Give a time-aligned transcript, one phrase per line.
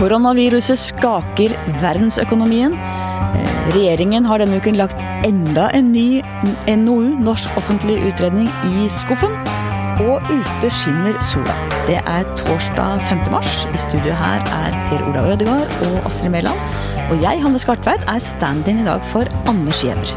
[0.00, 1.52] Koronaviruset skaker
[1.82, 2.72] verdensøkonomien.
[2.72, 4.96] Eh, Regjeringen har denne uken lagt
[5.28, 6.22] enda en ny
[6.66, 9.36] NOU, Norsk offentlig utredning, i skuffen.
[10.00, 11.54] Og ute skinner sola.
[11.86, 13.28] Det er torsdag 5.
[13.30, 13.66] mars.
[13.68, 16.56] I studio her er Per Olav Ødegaard og Astrid Mæland.
[17.10, 20.16] Og jeg, Hanne Skartveit, er stand-in i dag for Anders Giæver.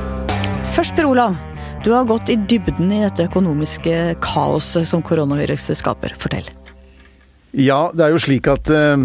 [0.64, 1.36] Først, Per Olav.
[1.86, 6.16] Du har gått i dybden i dette økonomiske kaoset som koronaviruset skaper.
[6.18, 6.48] Fortell.
[7.54, 9.04] Ja, det er jo slik at eh,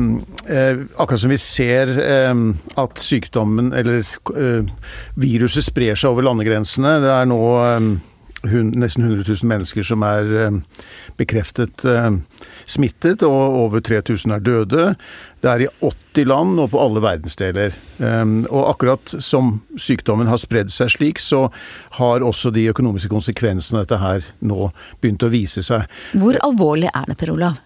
[0.48, 2.40] eh, akkurat som vi ser eh,
[2.80, 4.00] at sykdommen, eller
[4.32, 4.70] eh,
[5.20, 7.90] viruset, sprer seg over landegrensene Det er nå eh,
[8.48, 10.58] hun, nesten 100 000 mennesker som er eh,
[11.20, 11.84] bekreftet
[12.70, 14.84] smittet, og over 3000 er døde.
[15.40, 17.76] Det er i 80 land og på alle verdensdeler.
[18.48, 21.46] Og akkurat som sykdommen har spredd seg slik, så
[21.98, 25.88] har også de økonomiske konsekvensene av dette her nå begynt å vise seg.
[26.16, 27.60] Hvor alvorlig er det, Per Olav?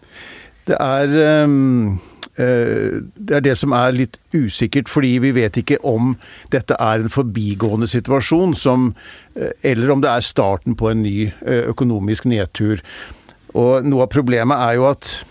[0.65, 1.99] Det er um,
[2.37, 6.17] det er det som er litt usikkert, fordi vi vet ikke om
[6.51, 8.95] dette er en forbigående situasjon, som,
[9.37, 12.83] eh, eller om det er starten på en ny økonomisk nedtur.
[13.55, 15.25] Og noe av problemet er jo at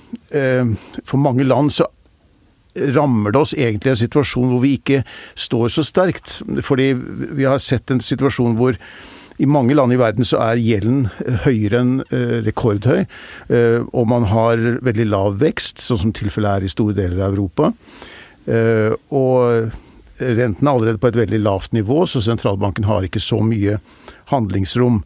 [1.06, 1.86] for mange land så
[2.96, 5.04] rammer det oss egentlig en situasjon hvor vi ikke
[5.38, 6.40] står så sterkt.
[6.66, 8.78] Fordi vi har sett en situasjon hvor
[9.38, 14.10] i mange land i verden så er gjelden eh, høyere enn eh, rekordhøy, eh, og
[14.12, 17.74] man har veldig lav vekst, sånn som tilfellet er i store deler av Europa.
[18.44, 19.70] Og
[20.20, 23.78] renten er allerede på et veldig lavt nivå, så sentralbanken har ikke så mye
[24.34, 25.00] handlingsrom.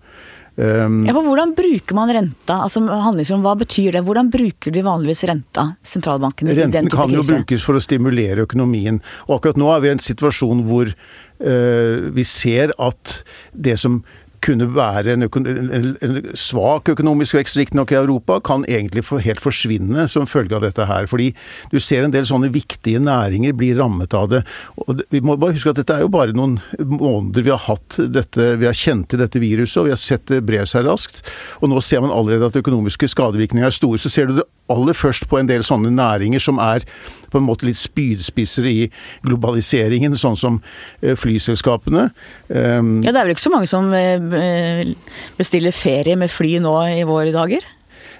[0.57, 2.55] Ja, for Hvordan bruker man renta?
[2.65, 4.01] Altså handlingsrom, Hva betyr det?
[4.07, 6.49] Hvordan bruker de vanligvis renta, sentralbanken?
[6.57, 8.97] Renten kan jo brukes for å stimulere økonomien.
[9.27, 10.89] Og akkurat nå er vi i en situasjon hvor
[11.37, 13.19] vi ser at
[13.53, 14.01] det som
[14.43, 19.41] kunne være en, en, en svak økonomisk vekst, riktignok i Europa, kan egentlig for, helt
[19.43, 21.07] forsvinne som følge av dette her.
[21.09, 21.31] Fordi
[21.73, 24.43] du ser en del sånne viktige næringer bli rammet av det.
[24.85, 27.99] Og vi må bare huske at dette er jo bare noen måneder vi har hatt
[28.13, 31.23] dette, vi har kjent til dette viruset, og vi har sett det bre seg raskt.
[31.61, 34.01] Og nå ser man allerede at økonomiske skadevirkninger er store.
[34.01, 36.85] Så ser du det aller først på en del sånne næringer som er
[37.31, 38.77] på en måte litt spydspisser i
[39.25, 40.59] globaliseringen, sånn som
[41.01, 42.07] eh, flyselskapene.
[42.47, 44.93] Um, ja, det er vel ikke så mange som eh,
[45.39, 47.65] bestiller ferie med fly nå i våre dager?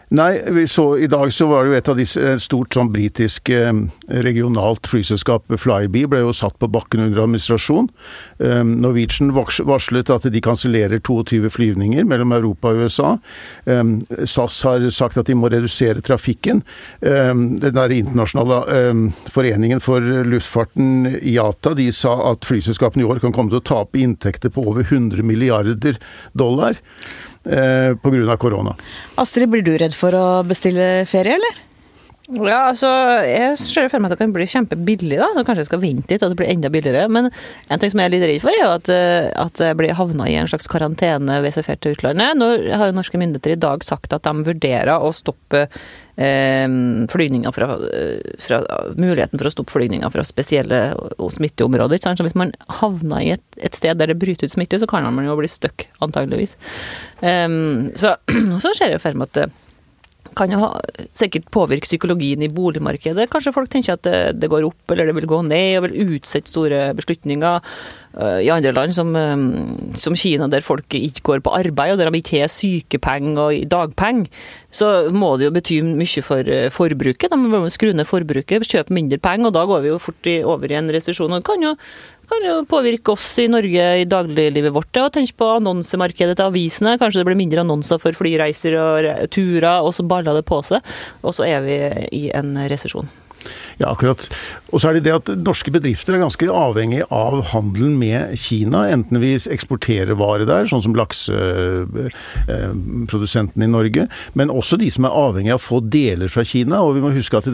[0.08, 0.40] Nei,
[0.72, 3.74] så, i dag så var det jo et av disse stort sånn britisk eh,
[4.24, 7.90] regionalt flyselskap, Flyby, ble jo satt på bakken under administrasjon.
[8.40, 13.12] Eh, Norwegian varslet at de kansellerer 22 flyvninger mellom Europa og USA.
[13.68, 13.84] Eh,
[14.24, 16.64] SAS har sagt at de må redusere trafikken.
[17.04, 18.64] Eh, den der internasjonale
[19.36, 24.00] foreningen for luftfarten, IATA, de sa at flyselskapene i år kan komme til å tape
[24.00, 26.00] inntekter på over 100 milliarder
[26.32, 26.80] dollar
[27.50, 28.38] eh, pga.
[28.38, 28.76] korona.
[29.18, 31.64] Astrid, blir du redd for å bestille ferie, eller?
[32.28, 32.90] Ja, altså,
[33.24, 36.12] Jeg ser for meg at det kan bli kjempebillig, da, så kanskje jeg skal vente
[36.12, 37.06] litt at det blir enda billigere.
[37.08, 39.78] Men en ting som jeg er litt redd for, er jo at, eh, at jeg
[39.80, 42.36] blir havna i en slags karantene hvis jeg drar til utlandet.
[42.36, 45.70] Nå har jo norske myndigheter i dag sagt at de vurderer å stoppe
[46.18, 47.68] flygninger fra,
[48.42, 48.58] fra,
[48.98, 50.80] Muligheten for å stoppe flygninger fra spesielle
[51.36, 52.02] smitteområder.
[52.02, 55.06] Så hvis man havner i et, et, sted der det bryter ut smitte, så kan
[55.14, 56.58] man jo bli stuck, antageligvis.
[57.22, 58.16] Um, så,
[58.64, 59.54] så ser jeg jo for meg at
[60.38, 60.72] kan jo ha,
[61.18, 63.28] sikkert påvirke psykologien i boligmarkedet.
[63.32, 66.18] Kanskje folk tenker at det, det, går opp eller det vil gå ned, og vil
[66.18, 67.64] utsette store beslutninger.
[68.18, 69.44] Uh, I andre land som, um,
[69.98, 73.68] som, Kina, der folk ikke går på arbeid, og der de ikke har sykepenger og
[73.70, 74.32] dagpenger,
[74.74, 77.34] så må det jo bety mye for uh, forbruket.
[77.34, 80.74] De må skru ned forbruket, kjøpe mindre penger, og da går vi jo fort over
[80.74, 81.34] i en resesjon.
[81.34, 81.76] Og det kan jo
[82.30, 85.02] kan jo påvirke oss i Norge i dagliglivet vårt.
[85.04, 86.98] Og tenk på annonsemarkedet til avisene.
[87.02, 90.84] Kanskje det blir mindre annonser for flyreiser og turer, og så baller det på seg.
[91.24, 91.80] Og så er vi
[92.20, 93.10] i en resesjon.
[93.82, 94.30] Ja, akkurat.
[94.74, 98.90] Og så er det det at norske bedrifter er ganske avhengig av handelen med Kina.
[98.92, 104.08] Enten vi eksporterer varer der, sånn som lakseprodusentene i Norge,
[104.38, 106.76] men også de som er avhengig av å få deler fra Kina.
[106.84, 107.52] Og vi må huske at i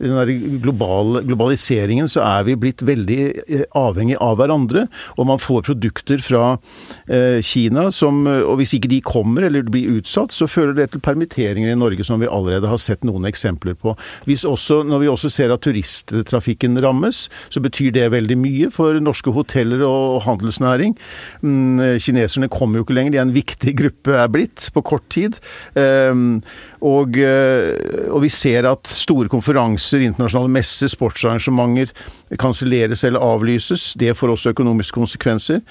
[0.00, 4.82] den global, globaliseringen så er vi blitt veldig eh, avhengig av hverandre.
[5.18, 6.44] Og man får produkter fra
[7.08, 11.00] eh, Kina som Og hvis ikke de kommer eller blir utsatt, så fører det til
[11.04, 13.94] permitteringer i Norge, som vi allerede har sett noen eksempler på.
[14.28, 18.98] Hvis også, når vi også ser at turisttrafikken rammes, så betyr det veldig mye for
[19.02, 20.96] norske hoteller og handelsnæring.
[21.44, 25.06] Mm, kineserne kommer jo ikke lenger, de er en viktig gruppe er blitt på kort
[25.12, 25.38] tid.
[25.78, 26.42] Ehm,
[26.84, 27.72] og, eh,
[28.10, 31.92] og vi ser at store konferanser, internasjonale messer, sportsarrangementer
[32.40, 33.92] kanselleres eller avlyses.
[33.98, 35.62] Det får også økonomiske konsekvenser.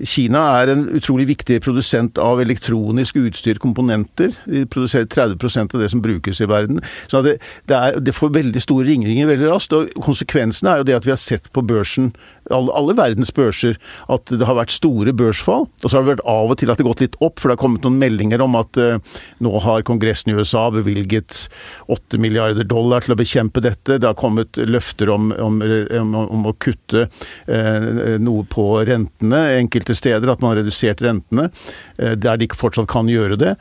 [0.00, 4.32] Kina er en utrolig viktig produsent av elektronisk utstyr, komponenter.
[4.46, 6.80] De produserer 30% av det som brukes i verden.
[7.10, 7.38] Så det,
[7.70, 9.76] det, er, det får veldig store ringringer veldig raskt.
[9.76, 12.12] Og konsekvensen er jo det at vi har sett på børsen
[12.50, 13.76] alle, alle, verdens børser
[14.12, 15.68] at det har vært store børsfall.
[15.68, 17.48] Og så har det vært av og til at det har gått litt opp, for
[17.48, 18.98] det har kommet noen meldinger om at eh,
[19.44, 21.46] nå har Kongressen i USA bevilget
[21.92, 23.98] 8 milliarder dollar til å bekjempe dette.
[23.98, 27.06] Det har kommet løfter om, om, om, om å kutte
[27.46, 32.88] eh, noe på rentene enkelte steder, at man har redusert rentene uh, der de fortsatt
[32.90, 33.52] kan gjøre det.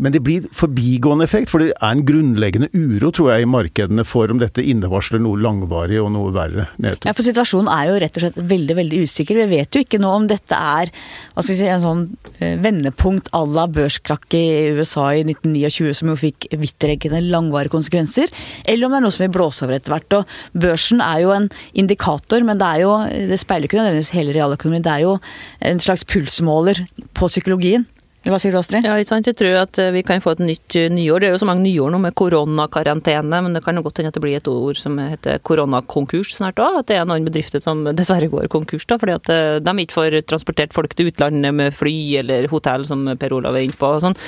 [0.00, 4.04] men det blir forbigående effekt, for det er en grunnleggende uro, tror jeg, i markedene
[4.06, 7.08] for om dette innevarsler noe langvarig og noe verre nedtur.
[7.08, 9.40] Ja, for situasjonen er jo rett og slett veldig veldig usikker.
[9.42, 10.92] Vi vet jo ikke nå om dette er
[11.34, 12.04] hva skal si, en sånn
[12.40, 18.32] eh, vendepunkt à la børskrakket i USA i 1929, som jo fikk vidtrekkende langvarige konsekvenser,
[18.64, 20.18] eller om det er noe som vil blåse over etter hvert.
[20.20, 22.94] Og børsen er jo en indikator, men det, er jo,
[23.32, 24.86] det speiler ikke nødvendigvis hele realøkonomien.
[24.86, 25.16] Det er jo
[25.60, 26.86] en slags pulsmåler
[27.16, 27.86] på psykologien.
[28.26, 28.82] Hva sier du, Astrid?
[28.82, 29.28] Ja, ikke sant?
[29.28, 31.22] Jeg tror at eh, vi kan få et nytt eh, nyår.
[31.22, 34.10] Det er jo så mange nyår nå med koronakarantene, men det kan jo godt hende
[34.10, 36.80] at det blir et ord som heter koronakonkurs snart òg.
[36.80, 39.98] At det er noen bedrifter som dessverre går konkurs, da, fordi at eh, de ikke
[40.00, 41.94] får transportert folk til utlandet med fly
[42.24, 43.94] eller hotell, som Per Olav er inne på.
[43.94, 44.18] og sånn.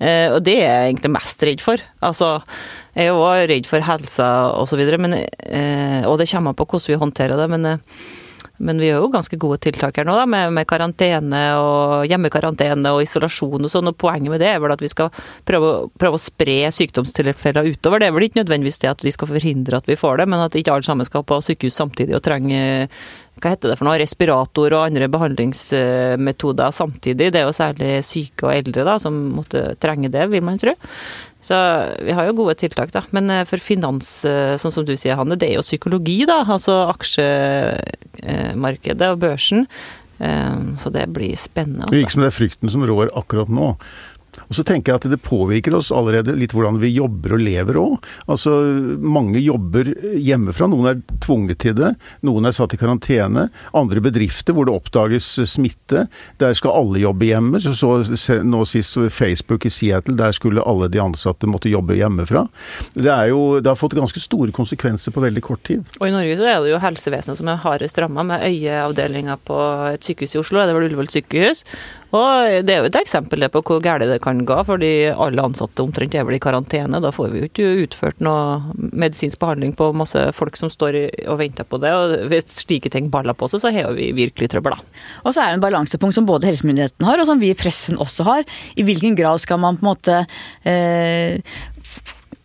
[0.00, 1.82] og det er jeg egentlig mest redd for.
[2.06, 2.32] Altså,
[2.94, 4.30] jeg er òg redd for helsa
[4.62, 7.50] osv., og det kommer an på hvordan vi håndterer det.
[7.50, 7.72] men
[8.60, 12.92] men vi gjør jo ganske gode tiltak her nå, da, med, med karantene og hjemmekarantene
[12.92, 13.88] og isolasjon og sånn.
[13.88, 15.08] Og poenget med det er vel at vi skal
[15.48, 18.02] prøve, prøve å spre sykdomstilfeller utover.
[18.02, 20.44] Det er vel ikke nødvendigvis det at vi skal forhindre at vi får det, men
[20.44, 22.60] at ikke alle sammen skal på sykehus samtidig og trenge
[23.40, 27.30] hva heter det for noe, respirator og andre behandlingsmetoder samtidig.
[27.32, 30.74] Det er jo særlig syke og eldre da, som måtte trenge det, vil man tro.
[31.40, 31.56] Så
[32.04, 33.00] vi har jo gode tiltak, da.
[33.16, 36.44] Men eh, for finans, eh, sånn som du sier, Hanne, det er jo psykologi, da.
[36.44, 39.64] Altså aksjemarkedet og børsen.
[40.20, 41.82] Eh, så det blir spennende.
[41.86, 41.94] Altså.
[41.94, 43.68] Det virker som det er frykten som rår akkurat nå.
[44.50, 47.78] Og så tenker jeg at det påvirker oss allerede litt hvordan vi jobber og lever
[47.78, 48.08] òg.
[48.30, 48.50] Altså,
[48.98, 50.66] mange jobber hjemmefra.
[50.70, 51.92] Noen er tvunget til det.
[52.26, 53.46] Noen er satt i karantene.
[53.78, 56.08] Andre bedrifter hvor det oppdages smitte.
[56.42, 57.62] Der skal alle jobbe hjemme.
[57.62, 62.42] Så, så nå sist Facebook i Seattle, der skulle alle de ansatte måtte jobbe hjemmefra.
[62.98, 65.86] Det, jo, det har fått ganske store konsekvenser på veldig kort tid.
[66.00, 69.62] Og i Norge så er det jo helsevesenet som er hardest ramma, med øyeavdelinga på
[69.94, 70.66] et sykehus i Oslo.
[70.66, 71.62] Det var Ullevål sykehus.
[72.10, 75.84] Og det er jo et eksempel på hvor galt det kan gå, fordi alle ansatte
[75.84, 76.98] omtrent er vel i karantene.
[77.02, 80.98] Da får vi jo ikke utført noe medisinsk behandling på masse folk som står
[81.30, 81.92] og venter på det.
[81.94, 84.74] Og hvis slike ting baller på seg, så har vi virkelig trøbbel.
[85.22, 88.00] Og så er det en balansepunkt som både helsemyndighetene har, og som vi i pressen
[88.02, 88.46] også har.
[88.74, 90.18] I hvilken grad skal man på en måte
[90.66, 91.38] eh,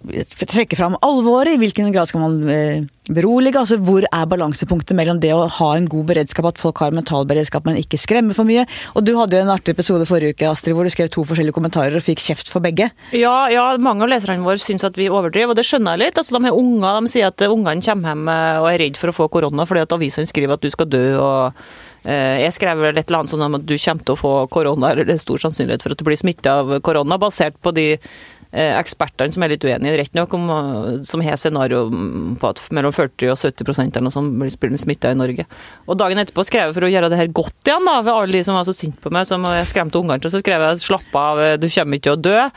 [0.05, 1.55] trekke fram alvoret?
[1.55, 3.59] I hvilken grad skal man eh, berolige?
[3.59, 7.27] Altså hvor er balansepunktet mellom det å ha en god beredskap, at folk har mental
[7.29, 8.65] beredskap, men ikke skremmer for mye?
[8.95, 11.55] Og du hadde jo en artig episode forrige uke, Astrid, hvor du skrev to forskjellige
[11.55, 12.91] kommentarer og fikk kjeft for begge.
[13.15, 16.21] Ja, ja mange av leserne våre syns at vi overdriver, og det skjønner jeg litt.
[16.21, 19.17] Altså, de, unger, de sier at ungene kommer hjem eh, og er redd for å
[19.23, 21.05] få korona fordi at avisene skriver at du skal dø.
[21.21, 21.59] og
[22.05, 24.37] eh, jeg skrev vel et eller annet sånn om at du kommer til å få
[24.53, 27.73] korona, eller det er stor sannsynlighet for at du blir smitta av korona, basert på
[27.75, 31.85] de Eh, ekspertene som er litt uenige, rett nok, om, eh, som har scenario
[32.39, 35.45] på at mellom 40 og 70% eller noe sånt blir smitta i Norge.
[35.87, 38.37] Og dagen etterpå skrev jeg for å gjøre det her godt igjen, da, ved alle
[38.37, 40.83] de som var så sinte på meg, som jeg skremte ungene til, så skrev jeg
[40.85, 42.51] 'slapp av, du kommer ikke til å dø'.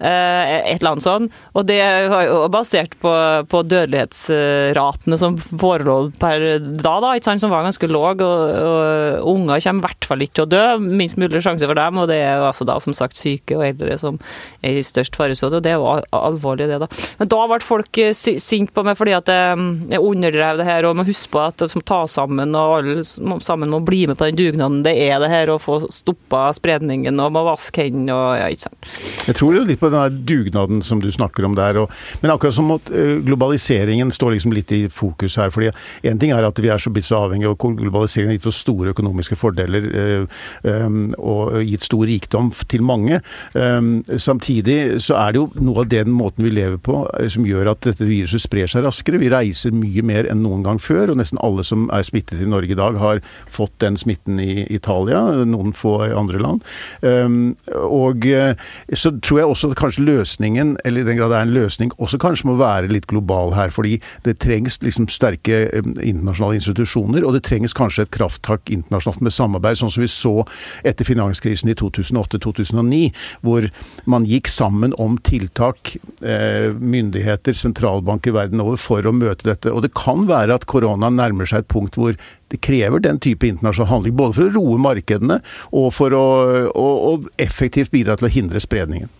[0.00, 1.28] Eh, et eller annet sånn.
[1.52, 3.12] Og det var jo basert på,
[3.52, 8.24] på dødelighetsratene som forelå per da, da, ikke sant, som var ganske låg.
[8.24, 10.64] Og, og unger kommer i hvert fall ikke til å dø.
[10.80, 13.66] Minst mulig sjanse for dem, og det er jo altså da som sagt syke og
[13.68, 14.16] eldre som
[14.64, 15.60] er i størst faresone.
[15.60, 16.88] Og det er jo alvorlig, det, da.
[17.20, 20.88] Men da ble folk eh, sinte på meg fordi at jeg, jeg underdrev det her,
[20.88, 23.04] og må huske på at som ta sammen, og alle
[23.44, 27.20] sammen må bli med på den dugnaden det er det her å få stoppa spredningen,
[27.20, 28.90] og må vaske hendene og ja, ikke sant.
[29.28, 31.82] Jeg tror jo litt på den dugnaden som du snakker om der.
[31.82, 31.92] Og,
[32.22, 35.50] men akkurat som at uh, globaliseringen står liksom litt i fokus her.
[35.50, 35.70] fordi
[36.06, 38.62] Én ting er at vi er så blitt så avhengige, og globaliseringen har gitt oss
[38.64, 43.20] store økonomiske fordeler uh, um, og gitt stor rikdom til mange.
[44.20, 47.82] Samtidig så er det jo noe av den måten vi lever på som gjør at
[47.86, 49.20] dette viruset sprer seg raskere.
[49.20, 52.48] Vi reiser mye mer enn noen gang før, og nesten alle som er smittet i
[52.48, 56.64] Norge i dag, har fått den smitten i Italia, noen få i andre land.
[57.80, 58.26] Og
[58.94, 62.20] så tror jeg også kanskje løsningen, eller i den grad det er en løsning, også
[62.22, 63.72] kanskje må være litt global her.
[63.74, 69.24] Fordi det trengs liksom sterke eh, internasjonale institusjoner, og det trengs kanskje et krafttak internasjonalt
[69.26, 70.34] med samarbeid, sånn som vi så
[70.86, 73.02] etter finanskrisen i 2008-2009,
[73.46, 73.68] hvor
[74.10, 79.72] man gikk sammen om tiltak, eh, myndigheter, sentralbanker verden over, for å møte dette.
[79.72, 82.16] Og det kan være at korona nærmer seg et punkt hvor
[82.50, 84.16] det krever den type internasjonal handling.
[84.18, 85.38] Både for å roe markedene
[85.70, 86.26] og for å,
[86.74, 89.10] å, å effektivt bidra til å hindre spredningen.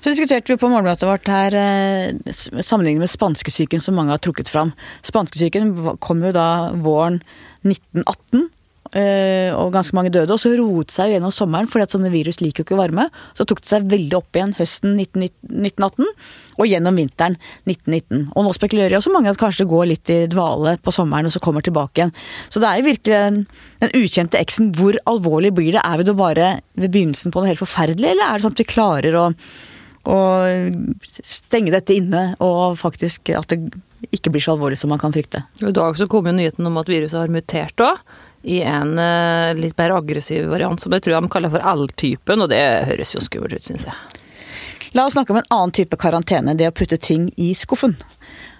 [0.00, 4.52] Så diskuterte vi på morgenmøtet vårt her eh, sammenlignet med spanskesyken som mange har trukket
[4.52, 4.74] fram.
[5.06, 6.48] Spanskesyken kom jo da
[6.84, 7.22] våren
[7.66, 8.50] 1918.
[8.94, 10.32] Eh, og ganske mange døde.
[10.32, 13.08] Og så roet seg gjennom sommeren, fordi at sånne virus liker jo ikke varme.
[13.36, 16.06] Så tok det seg veldig opp igjen høsten 1918
[16.56, 18.30] og gjennom vinteren 1919.
[18.32, 21.28] Og nå spekulerer jo også mange at kanskje det går litt i dvale på sommeren
[21.28, 22.14] og så kommer tilbake igjen.
[22.48, 23.40] Så det er jo virkelig den,
[23.84, 24.72] den ukjente eksen.
[24.76, 25.84] Hvor alvorlig blir det?
[25.84, 28.62] Er vi da bare ved begynnelsen på noe helt forferdelig, eller er det sånn at
[28.62, 29.30] vi klarer å
[30.06, 33.60] og stenge dette inne, og faktisk at det
[34.14, 35.42] ikke blir så alvorlig som man kan frykte.
[35.62, 38.02] I dag så kom jo nyheten om at viruset har mutert òg,
[38.46, 42.52] i en uh, litt mer aggressiv variant som jeg tror de kaller for L-typen, og
[42.52, 44.22] det høres jo skummelt ut, syns jeg.
[44.94, 47.96] La oss snakke om en annen type karantene, det å putte ting i skuffen.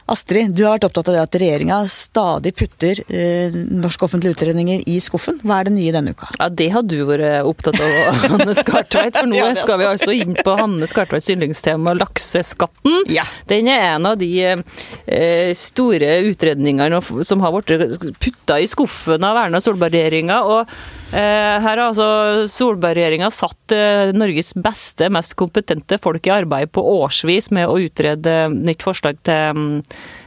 [0.06, 4.84] Astrid, du har vært opptatt av det at regjeringa stadig putter eh, norske offentlige utredninger
[4.86, 5.40] i skuffen.
[5.42, 6.28] Hva er det nye denne uka?
[6.38, 9.18] Ja, Det har du vært opptatt av, Hanne Skartveit.
[9.18, 13.00] For nå ja, skal vi altså inn på Hanne Skartveits yndlingstema, lakseskatten.
[13.10, 13.26] Ja.
[13.50, 19.42] Den er en av de eh, store utredningene som har blitt putta i skuffen av
[19.42, 20.38] Erna Solberg-regjeringa.
[20.46, 26.82] og her har altså Solberg-regjeringa satt eh, Norges beste, mest kompetente folk i arbeid på
[26.82, 29.68] årsvis med å utrede nytt forslag til mm,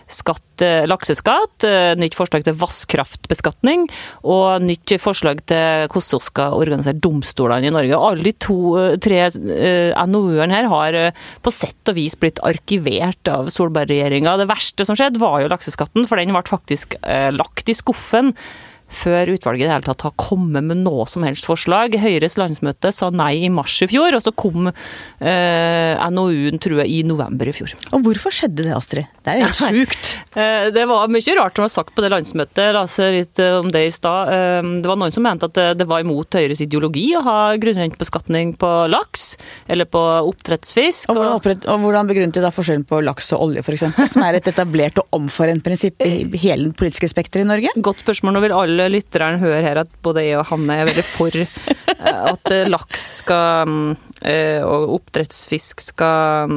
[0.09, 1.65] skatt, eh, lakseskatt,
[1.99, 3.83] nytt forslag til vannkraftbeskatning
[4.23, 7.99] og nytt forslag til hvordan vi skal organisere domstolene i Norge.
[7.99, 10.99] Alle de to-tre NOU-ene her har
[11.43, 14.39] på sett og vis blitt arkivert av Solberg-regjeringa.
[14.39, 16.95] Det verste som skjedde, var jo lakseskatten, for den ble faktisk
[17.35, 18.31] lagt i skuffen
[18.89, 21.95] før utvalget i det hele tatt har kommet med noe som helst forslag.
[22.01, 26.91] Høyres landsmøte sa nei i mars i fjor, og så kom eh, NOU-en, tror jeg,
[26.91, 27.75] i november i fjor.
[27.93, 29.09] Og hvorfor skjedde det, Astrid?
[29.23, 30.11] Det er jo helt sjukt.
[30.33, 33.57] Eh, det var mye rart som var sagt på det landsmøtet, la oss litt eh,
[33.59, 34.33] om det i stad.
[34.33, 38.55] Eh, det var noen som mente at det var imot Høyres ideologi å ha grunnrentebeskatning
[38.59, 39.31] på laks,
[39.69, 41.09] eller på oppdrettsfisk.
[41.11, 44.39] Og hvordan, og hvordan begrunnet de da forskjellen på laks og olje, f.eks., som er
[44.39, 47.73] et etablert og omforent prinsipp i hele det politiske spekteret i Norge?
[47.83, 48.35] Godt spørsmål.
[48.35, 51.35] Nå vil alle alle lytterne hører her at både jeg og Hanne er veldig for
[51.35, 51.49] eh,
[51.99, 53.73] at eh, laks skal,
[54.23, 56.55] eh, og oppdrettsfisk skal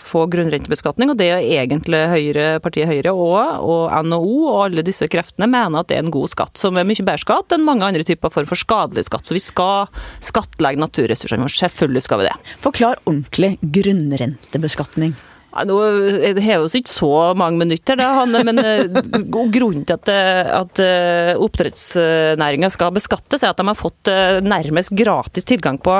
[0.00, 1.12] få grunnrentebeskatning.
[1.12, 5.80] Og det er egentlig Høyre, partiet Høyre og, og NHO og alle disse kreftene mener
[5.80, 8.32] at det er en god skatt, som er mye bedre skatt enn mange andre typer
[8.34, 9.26] form for skadelig skatt.
[9.26, 9.88] Så vi skal
[10.24, 11.58] skattlegge naturressursene våre.
[11.60, 12.36] Selvfølgelig skal vi det.
[12.64, 15.16] Forklar ordentlig grunnrentebeskatning.
[15.50, 18.84] Ja, nå har jo ikke så mange minutter, da, Hanne, men eh,
[19.50, 24.12] grunnen til at, eh, at eh, oppdrettsnæringa skal beskattes, er at de har fått
[24.46, 25.98] nærmest gratis tilgang på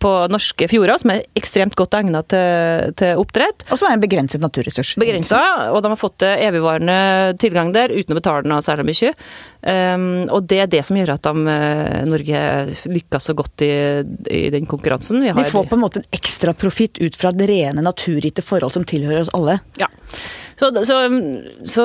[0.00, 3.66] på norske fjorder, som er ekstremt godt egnet til, til oppdrett.
[3.68, 4.94] Og som er en begrenset naturressurs.
[5.00, 5.40] Begrensa,
[5.74, 6.98] og de har fått evigvarende
[7.40, 9.14] tilgang der uten å betale noe særlig mye.
[9.60, 12.42] Um, og det er det som gjør at de, uh, Norge
[12.88, 13.72] lykkes så godt i,
[14.32, 15.20] i den konkurransen.
[15.20, 15.36] Vi, har...
[15.36, 18.88] Vi får på en måte en ekstra profitt ut fra det rene naturgitte forhold som
[18.88, 19.60] tilhører oss alle.
[19.80, 19.90] Ja.
[20.60, 20.96] Så, så,
[21.64, 21.84] så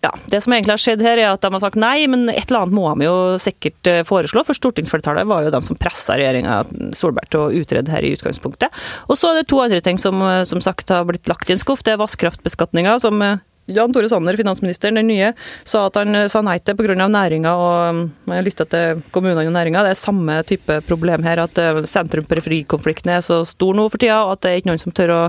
[0.00, 2.48] ja, det som egentlig har skjedd her, er at de har sagt nei, men et
[2.48, 4.42] eller annet må de jo sikkert eh, foreslå.
[4.48, 6.62] For stortingsflertallet var jo de som pressa regjeringa
[6.96, 8.72] Solberg til å utrede her i utgangspunktet.
[9.12, 11.56] Og så er det to andre ting som eh, som sagt har blitt lagt i
[11.56, 11.84] en skuff.
[11.84, 15.34] Det er vannkraftbeskatninga, som eh, Jan Tore Sanner, finansministeren, den nye,
[15.68, 16.96] sa at han sa nei til pga.
[16.96, 19.84] næringa og jeg lytta til kommunene og næringa.
[19.84, 21.60] Det er samme type problem her, at
[21.92, 25.14] sentrum-periferi-konflikten er så stor nå for tida, og at det er ikke noen som tør
[25.14, 25.22] å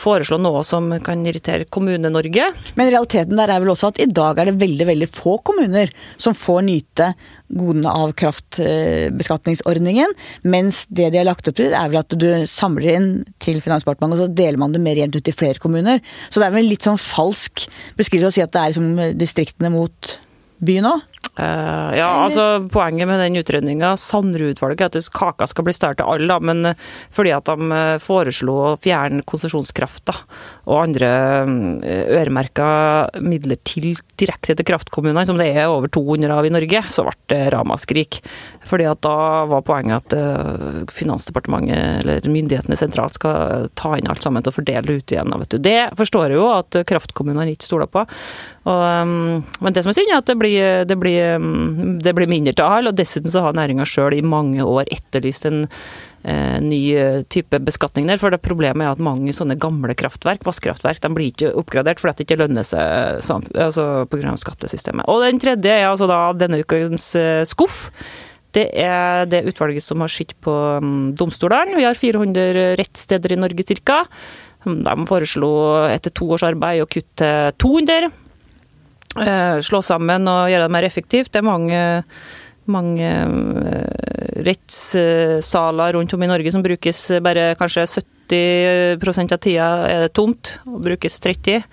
[0.00, 2.48] foreslå noe som kan irritere Kommune-Norge.
[2.78, 5.92] Men realiteten der er vel også at i dag er det veldig veldig få kommuner
[6.20, 7.10] som får nyte
[7.46, 10.14] godene av kraftbeskatningsordningen,
[10.48, 13.10] mens det de har lagt opp til er vel at du samler inn
[13.42, 16.02] til Finansdepartementet, og så deler man det mer jevnt ut i flere kommuner.
[16.30, 17.68] Så det er vel litt sånn falsk
[17.98, 20.16] beskrivelse å si at det er liksom distriktene mot
[20.64, 21.04] byen òg?
[21.36, 26.08] Uh, ja, altså Poenget med den utredninga, Sandrud-utvalget, er at kaka skal bli større til
[26.08, 26.78] alle, men eh,
[27.12, 30.14] fordi at de eh, foreslo å fjerne konsesjonskrafta
[30.66, 31.10] og andre
[32.16, 32.66] øremerka
[33.22, 37.14] midler til direkte til kraftkommunene, som det er over 200 av i Norge, så ble
[37.30, 38.18] det ramaskrik.
[38.66, 44.42] Fordi at da var poenget at Finansdepartementet eller myndighetene sentralt skal ta inn alt sammen
[44.42, 45.36] å fordele det ut igjen.
[45.44, 45.60] Vet du.
[45.62, 48.02] Det forstår jeg jo at kraftkommunene ikke stoler på.
[48.66, 49.14] Og,
[49.62, 51.25] men det som er synd, er at det blir, det blir
[52.02, 52.92] det blir mindre til alle.
[52.92, 57.60] Og dessuten så har næringa sjøl i mange år etterlyst en eh, ny eh, type
[57.66, 58.20] beskatning der.
[58.22, 62.20] For det problemet er at mange sånne gamle kraftverk, vannkraftverk, de blir ikke oppgradert fordi
[62.20, 64.36] det ikke lønner seg altså pga.
[64.40, 65.08] skattesystemet.
[65.10, 67.86] Og den tredje er altså da denne ukens eh, skuff.
[68.56, 71.76] Det er det utvalget som har sett på um, domstolene.
[71.76, 74.04] Vi har 400 rettssteder i Norge ca.
[74.64, 75.50] De foreslo
[75.90, 77.28] etter to års arbeid å kutte
[77.60, 78.08] 200.
[79.16, 81.32] Eh, slå sammen og gjøre det mer effektivt.
[81.32, 81.84] Det er mange,
[82.70, 87.86] mange eh, rettssaler rundt om i Norge som brukes bare kanskje
[88.28, 91.64] 70% av tida er det tomt, og brukes 30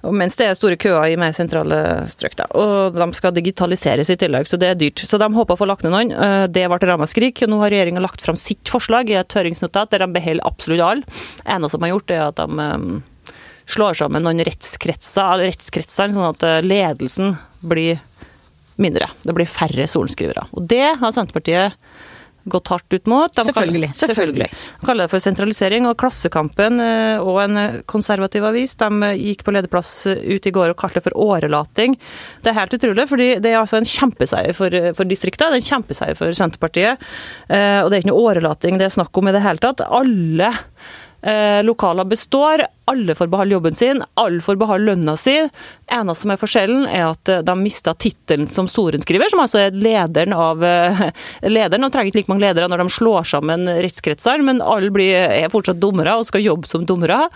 [0.00, 1.76] mens det er store køer i mer sentrale
[2.08, 2.36] strøk.
[2.38, 2.46] Da.
[2.56, 5.02] Og de skal digitaliseres i tillegg, så det er dyrt.
[5.04, 6.12] Så de håper å få lagt ned noen.
[6.14, 7.42] Eh, det ble ramaskrik.
[7.44, 11.20] Nå har regjeringa lagt fram sitt forslag i et høringsnotat der de beholder absolutt alle.
[11.42, 13.02] Det eneste de har gjort, er at de
[13.70, 18.00] slår sammen noen rettskretser, rettskretser, sånn at eh, ledelsen blir
[18.80, 19.10] mindre.
[19.22, 20.46] Det blir færre sorenskrivere.
[20.56, 21.76] Og det har Senterpartiet
[22.44, 23.32] gått hardt ut mot.
[23.34, 23.90] De selvfølgelig.
[23.92, 24.46] Kaller, selvfølgelig.
[24.80, 25.88] De kaller det for sentralisering.
[25.88, 30.54] Og Klassekampen eh, og en konservativ avis de eh, gikk på lederplass eh, ut i
[30.54, 31.98] går og kalte det for årelating.
[32.40, 35.46] Det er helt utrolig, fordi det er altså en kjempeseier for, for distriktet.
[35.46, 37.06] Det er en kjempeseier for Senterpartiet.
[37.50, 39.82] Og det er ikke noe årelating det er snakk om i det hele tatt.
[39.84, 40.52] Alle
[41.22, 45.36] Eh, lokaler består, alle får beholde jobben sin, alle får beholde lønna si.
[45.92, 49.76] Eneste som er forskjellen, er at de de mista tittelen som sorenskriver, som altså er
[49.76, 51.04] lederen av eh,
[51.56, 51.84] lederen.
[51.84, 55.52] De trenger ikke like mange ledere når de slår sammen rettskretsene, men alle blir, er
[55.52, 57.26] fortsatt dommere og skal jobbe som dommere.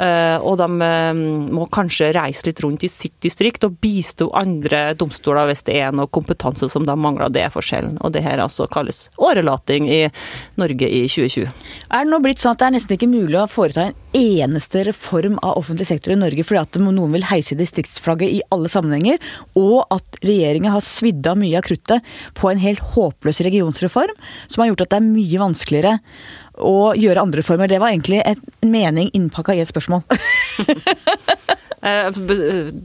[0.00, 4.94] Eh, og de eh, må kanskje reise litt rundt i sitt distrikt og bistå andre
[4.98, 7.32] domstoler hvis det er noe kompetanse som de mangler.
[7.32, 7.98] Det er forskjellen.
[8.00, 10.02] Og det her altså kalles årelating i
[10.60, 11.50] Norge i 2020.
[11.90, 14.84] Er det nå blitt sånn at det er nesten ikke mulig å foreta en eneste
[14.88, 19.20] reform av offentlig sektor i Norge fordi at noen vil heise distriktsflagget i alle sammenhenger,
[19.58, 22.06] og at regjeringa har svidd av mye av kruttet
[22.38, 24.16] på en helt håpløs regionsreform,
[24.48, 25.98] som har gjort at det er mye vanskeligere
[26.60, 27.70] å gjøre andre reformer.
[27.70, 30.04] Det var egentlig en mening innpakka i et spørsmål.
[31.80, 32.16] Eh,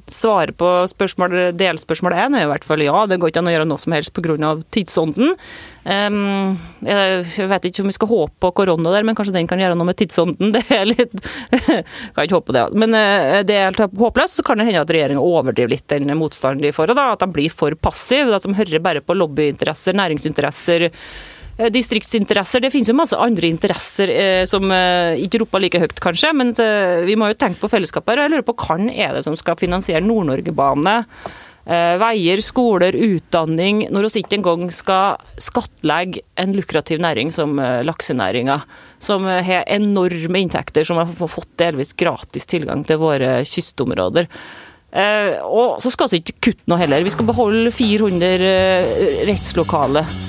[0.08, 3.02] svare på spørsmål, delspørsmål én er i hvert fall ja.
[3.12, 4.54] Det går ikke an å gjøre noe som helst pga.
[4.72, 5.34] tidsånden.
[5.84, 9.76] Jeg vet ikke om vi skal håpe på korona der, men kanskje den kan gjøre
[9.76, 10.52] noe med tidsånden.
[10.56, 12.66] Det er litt Kan ikke håpe på det.
[12.80, 14.40] Men eh, det er helt håpløst.
[14.40, 17.32] Så kan det hende at regjeringa overdriver litt den motstanden de får, da, at de
[17.36, 18.32] blir for passive.
[18.32, 20.88] At de hører bare på lobbyinteresser, næringsinteresser
[21.56, 22.60] distriktsinteresser.
[22.60, 26.52] Det finnes jo masse andre interesser eh, som eh, ikke roper like høyt, kanskje, men
[26.60, 28.20] eh, vi må jo tenke på fellesskapet.
[28.20, 30.98] Jeg lurer på hvem er det som skal finansiere Nord-Norge-bane?
[31.66, 37.80] Eh, veier, skoler, utdanning, når vi ikke engang skal skattlegge en lukrativ næring som eh,
[37.88, 38.60] laksenæringa,
[39.00, 44.30] som har enorme inntekter, som har fått delvis gratis tilgang til våre kystområder.
[45.44, 47.04] Og så skal vi ikke kutte noe heller.
[47.04, 50.25] Vi skal beholde 400 rettslokaler.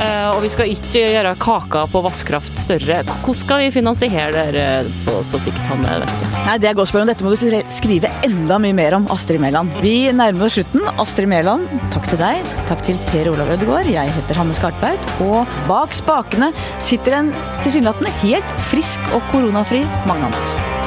[0.00, 3.02] Eh, og vi skal ikke gjøre kaka på vannkraft større.
[3.10, 4.64] Hvordan skal vi finansiere dere
[5.04, 5.60] på, på sikt?
[5.68, 5.98] Hanne,
[6.46, 7.12] Nei, Det er godt spørsmål.
[7.12, 9.76] Dette må du skrive enda mye mer om, Astrid Mæland.
[9.84, 10.86] Vi nærmer oss slutten.
[10.96, 12.40] Astrid Mæland, takk til deg.
[12.70, 13.92] Takk til Per Olav Ødegaard.
[13.92, 15.08] Jeg heter Hanne Skartveit.
[15.26, 17.32] Og bak spakene sitter en
[17.64, 20.79] tilsynelatende helt frisk og koronafri Magne Antonsen.